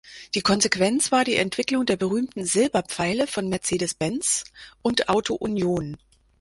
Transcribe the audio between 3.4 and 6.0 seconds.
Mercedes-Benz und Auto Union.